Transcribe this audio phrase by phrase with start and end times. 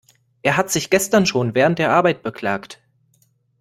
[0.41, 2.81] Er hat sich gestern schon während der Arbeit beklagt.